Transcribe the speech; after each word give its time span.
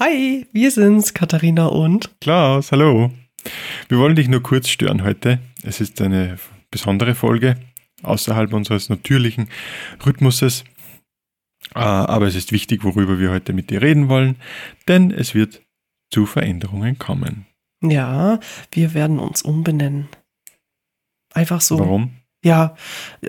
Hi, 0.00 0.46
wir 0.52 0.70
sind's, 0.70 1.12
Katharina 1.12 1.66
und 1.66 2.20
Klaus, 2.20 2.70
hallo. 2.70 3.10
Wir 3.88 3.98
wollen 3.98 4.14
dich 4.14 4.28
nur 4.28 4.40
kurz 4.44 4.68
stören 4.68 5.02
heute. 5.02 5.40
Es 5.64 5.80
ist 5.80 6.00
eine 6.00 6.38
besondere 6.70 7.16
Folge 7.16 7.56
außerhalb 8.04 8.52
unseres 8.52 8.90
natürlichen 8.90 9.48
Rhythmuses. 10.06 10.62
Äh, 11.74 11.80
aber 11.80 12.28
es 12.28 12.36
ist 12.36 12.52
wichtig, 12.52 12.84
worüber 12.84 13.18
wir 13.18 13.32
heute 13.32 13.52
mit 13.52 13.70
dir 13.70 13.82
reden 13.82 14.08
wollen, 14.08 14.36
denn 14.86 15.10
es 15.10 15.34
wird 15.34 15.62
zu 16.12 16.26
Veränderungen 16.26 17.00
kommen. 17.00 17.46
Ja, 17.82 18.38
wir 18.70 18.94
werden 18.94 19.18
uns 19.18 19.42
umbenennen. 19.42 20.08
Einfach 21.34 21.60
so. 21.60 21.80
Warum? 21.80 22.12
Ja, 22.44 22.76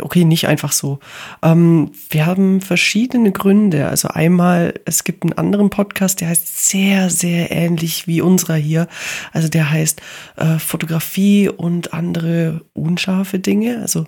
okay, 0.02 0.24
nicht 0.24 0.48
einfach 0.48 0.72
so. 0.72 1.00
Ähm, 1.42 1.92
wir 2.12 2.28
haben 2.28 2.62
verschiedene 2.62 3.32
Gründe. 3.32 3.88
Also 3.88 4.08
einmal, 4.10 4.76
es 4.86 5.04
gibt 5.04 5.24
einen 5.24 5.34
anderen 5.34 5.72
Podcast, 5.72 6.22
der 6.22 6.28
heißt 6.30 6.70
sehr, 6.70 7.10
sehr 7.10 7.50
ähnlich 7.52 8.06
wie 8.06 8.22
unserer 8.22 8.56
hier. 8.56 8.88
Also 9.32 9.48
der 9.48 9.72
heißt 9.72 10.00
äh, 10.38 10.60
Fotografie 10.60 11.50
und 11.50 11.92
andere 11.94 12.62
unscharfe 12.74 13.40
Dinge. 13.40 13.80
Also 13.82 14.06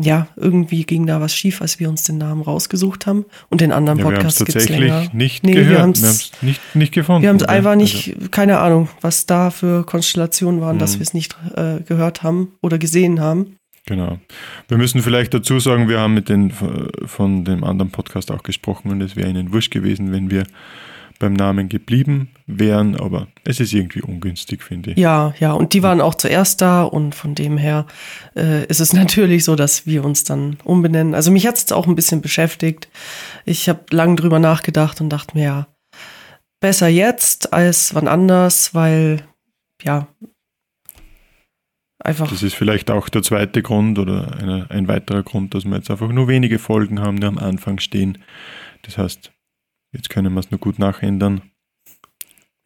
ja, 0.00 0.28
irgendwie 0.36 0.84
ging 0.84 1.06
da 1.06 1.20
was 1.22 1.34
schief, 1.34 1.60
als 1.62 1.80
wir 1.80 1.88
uns 1.88 2.04
den 2.04 2.18
Namen 2.18 2.42
rausgesucht 2.42 3.06
haben. 3.06 3.24
Und 3.48 3.62
den 3.62 3.72
anderen 3.72 3.98
Ja, 3.98 4.04
Podcast 4.04 4.38
gibt 4.44 4.54
es 4.54 4.68
länger. 4.68 5.06
nicht 5.14 5.42
Nee, 5.42 5.54
wir 5.54 5.62
gehört. 5.62 5.74
Wir 5.76 5.82
haben 5.82 5.90
es 5.92 6.32
nicht, 6.42 6.76
nicht 6.76 6.92
gefunden. 6.92 7.22
Wir 7.22 7.30
haben 7.30 7.36
es 7.36 7.42
einfach 7.44 7.70
Also, 7.70 7.80
nicht, 7.82 8.30
keine 8.30 8.58
Ahnung, 8.58 8.90
was 9.00 9.24
da 9.26 9.50
für 9.50 9.84
Konstellationen 9.86 10.60
waren, 10.60 10.78
dass 10.78 10.94
Mhm. 10.94 10.98
wir 10.98 11.02
es 11.02 11.14
nicht 11.14 11.36
äh, 11.56 11.80
gehört 11.80 12.22
haben 12.22 12.52
oder 12.60 12.76
gesehen 12.78 13.20
haben. 13.20 13.56
Genau. 13.88 14.18
Wir 14.68 14.78
müssen 14.78 15.02
vielleicht 15.02 15.34
dazu 15.34 15.58
sagen, 15.58 15.88
wir 15.88 15.98
haben 15.98 16.14
mit 16.14 16.28
den 16.28 16.52
von 17.06 17.44
dem 17.44 17.64
anderen 17.64 17.90
Podcast 17.90 18.30
auch 18.30 18.42
gesprochen 18.42 18.90
und 18.90 19.00
es 19.00 19.16
wäre 19.16 19.28
ihnen 19.28 19.52
wurscht 19.52 19.72
gewesen, 19.72 20.12
wenn 20.12 20.30
wir 20.30 20.44
beim 21.18 21.32
Namen 21.32 21.68
geblieben 21.68 22.28
wären, 22.46 22.94
aber 22.94 23.26
es 23.44 23.58
ist 23.58 23.72
irgendwie 23.72 24.02
ungünstig, 24.02 24.62
finde 24.62 24.92
ich. 24.92 24.98
Ja, 24.98 25.34
ja, 25.40 25.52
und 25.52 25.72
die 25.72 25.82
waren 25.82 26.00
auch 26.00 26.14
zuerst 26.14 26.60
da 26.60 26.84
und 26.84 27.14
von 27.14 27.34
dem 27.34 27.58
her 27.58 27.86
äh, 28.36 28.64
ist 28.66 28.80
es 28.80 28.92
natürlich 28.92 29.44
so, 29.44 29.56
dass 29.56 29.86
wir 29.86 30.04
uns 30.04 30.24
dann 30.24 30.58
umbenennen. 30.64 31.14
Also 31.14 31.32
mich 31.32 31.46
hat 31.46 31.56
es 31.56 31.72
auch 31.72 31.88
ein 31.88 31.96
bisschen 31.96 32.20
beschäftigt. 32.20 32.88
Ich 33.44 33.68
habe 33.68 33.80
lang 33.90 34.16
drüber 34.16 34.38
nachgedacht 34.38 35.00
und 35.00 35.10
dachte 35.10 35.36
mir, 35.36 35.44
ja, 35.44 35.66
besser 36.60 36.88
jetzt 36.88 37.52
als 37.52 37.94
wann 37.94 38.06
anders, 38.06 38.74
weil 38.74 39.22
ja, 39.82 40.06
einfach, 41.98 42.28
Das 42.28 42.42
ist 42.42 42.54
vielleicht 42.54 42.90
auch 42.90 43.08
der 43.08 43.22
zweite 43.22 43.62
Grund 43.62 43.98
oder 43.98 44.36
eine, 44.38 44.66
ein 44.70 44.88
weiterer 44.88 45.22
Grund, 45.22 45.54
dass 45.54 45.64
wir 45.64 45.76
jetzt 45.76 45.90
einfach 45.90 46.10
nur 46.10 46.28
wenige 46.28 46.58
Folgen 46.58 47.00
haben, 47.00 47.20
die 47.20 47.26
am 47.26 47.38
Anfang 47.38 47.78
stehen. 47.80 48.18
Das 48.82 48.98
heißt, 48.98 49.32
jetzt 49.92 50.10
können 50.10 50.32
wir 50.32 50.40
es 50.40 50.50
nur 50.50 50.60
gut 50.60 50.78
nachändern. 50.78 51.42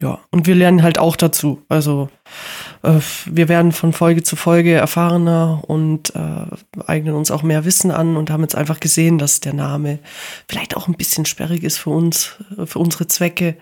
ja, 0.01 0.19
und 0.31 0.47
wir 0.47 0.55
lernen 0.55 0.83
halt 0.83 0.99
auch 0.99 1.15
dazu. 1.15 1.63
Also 1.69 2.09
äh, 2.83 2.99
wir 3.25 3.49
werden 3.49 3.71
von 3.71 3.93
Folge 3.93 4.23
zu 4.23 4.35
Folge 4.35 4.73
erfahrener 4.73 5.63
und 5.65 6.13
äh, 6.15 6.81
eignen 6.85 7.15
uns 7.15 7.31
auch 7.31 7.41
mehr 7.41 7.65
Wissen 7.65 7.91
an 7.91 8.17
und 8.17 8.29
haben 8.29 8.41
jetzt 8.41 8.55
einfach 8.55 8.79
gesehen, 8.79 9.17
dass 9.17 9.39
der 9.39 9.53
Name 9.53 9.99
vielleicht 10.47 10.75
auch 10.75 10.87
ein 10.87 10.95
bisschen 10.95 11.25
sperrig 11.25 11.63
ist 11.63 11.77
für 11.77 11.89
uns, 11.91 12.37
äh, 12.57 12.65
für 12.65 12.79
unsere 12.79 13.07
Zwecke. 13.07 13.57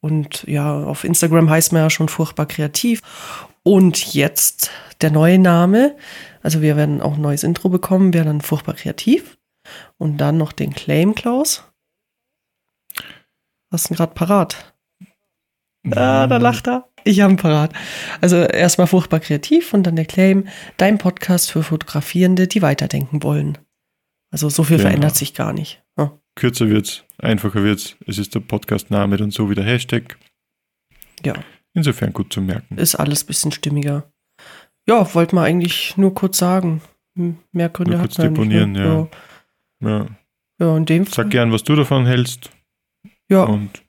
Und 0.00 0.44
ja, 0.46 0.84
auf 0.84 1.04
Instagram 1.04 1.50
heißt 1.50 1.72
man 1.72 1.82
ja 1.82 1.90
schon 1.90 2.08
furchtbar 2.08 2.46
kreativ. 2.46 3.02
Und 3.68 4.14
jetzt 4.14 4.70
der 5.02 5.10
neue 5.10 5.38
Name. 5.38 5.94
Also 6.42 6.62
wir 6.62 6.76
werden 6.76 7.02
auch 7.02 7.16
ein 7.16 7.20
neues 7.20 7.42
Intro 7.42 7.68
bekommen, 7.68 8.14
wäre 8.14 8.24
dann 8.24 8.40
furchtbar 8.40 8.74
kreativ. 8.74 9.36
Und 9.98 10.16
dann 10.16 10.38
noch 10.38 10.52
den 10.52 10.72
Claim, 10.72 11.14
Klaus. 11.14 11.64
Was 13.70 13.82
ist 13.82 13.90
denn 13.90 13.96
gerade 13.98 14.14
parat? 14.14 14.74
Ah, 15.90 16.26
da 16.26 16.38
lacht 16.38 16.66
er. 16.66 16.88
Ich 17.04 17.20
habe 17.20 17.34
ihn 17.34 17.36
parat. 17.36 17.72
Also 18.22 18.36
erstmal 18.36 18.86
furchtbar 18.86 19.20
kreativ 19.20 19.74
und 19.74 19.82
dann 19.82 19.96
der 19.96 20.06
Claim, 20.06 20.48
dein 20.78 20.96
Podcast 20.96 21.50
für 21.50 21.62
Fotografierende, 21.62 22.48
die 22.48 22.62
weiterdenken 22.62 23.22
wollen. 23.22 23.58
Also 24.30 24.48
so 24.48 24.64
viel 24.64 24.78
Genau. 24.78 24.88
verändert 24.88 25.16
sich 25.16 25.34
gar 25.34 25.52
nicht. 25.52 25.82
Ja. 25.98 26.18
Kürzer 26.36 26.68
wird's, 26.70 27.04
einfacher 27.18 27.62
wird's. 27.62 27.96
Es 28.06 28.16
ist 28.16 28.34
der 28.34 28.40
Podcast-Name 28.40 29.18
dann 29.18 29.30
so 29.30 29.50
wie 29.50 29.54
der 29.54 29.64
Hashtag. 29.64 30.16
ja, 31.22 31.34
Insofern 31.78 32.12
gut 32.12 32.32
zu 32.32 32.40
merken. 32.40 32.76
ist 32.78 32.94
alles 32.96 33.24
ein 33.24 33.26
bisschen 33.26 33.52
stimmiger. 33.52 34.10
Ja, 34.86 35.12
wollte 35.14 35.34
man 35.34 35.44
eigentlich 35.44 35.96
nur 35.96 36.14
kurz 36.14 36.38
sagen. 36.38 36.80
Mehr 37.52 37.68
Gründe 37.68 37.92
Nur 37.92 38.00
hat 38.00 38.08
kurz 38.10 38.18
man 38.18 38.26
nicht, 38.28 38.36
deponieren, 38.38 38.72
ne? 38.72 39.08
ja. 39.82 39.88
Ja. 39.88 39.98
ja. 39.98 40.06
Ja, 40.60 40.76
in 40.76 40.86
dem 40.86 41.06
Fall. 41.06 41.24
Sag 41.24 41.30
gern, 41.30 41.52
was 41.52 41.62
du 41.62 41.76
davon 41.76 42.04
hältst 42.06 42.50
Ja, 43.30 43.44
und 43.44 43.82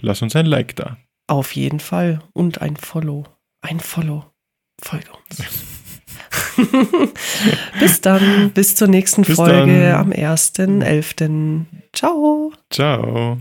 lass 0.00 0.20
uns 0.22 0.34
ein 0.34 0.46
Like 0.46 0.74
da. 0.76 0.96
auf 1.28 1.54
jeden 1.54 1.78
Fall. 1.80 2.20
Und 2.32 2.60
ein 2.62 2.76
Follow. 2.76 3.26
Ein 3.60 3.78
Follow. 3.80 4.24
Folge 4.82 5.06
uns. 5.28 5.42
bis 7.80 8.00
dann. 8.00 8.50
Bis 8.52 8.74
zur 8.74 8.88
nächsten 8.88 9.22
Bis 9.22 9.36
Folge 9.36 9.90
dann. 9.90 10.00
am 10.00 10.10
1.11. 10.12 11.64
Ciao. 11.92 12.52
Ciao. 12.70 13.38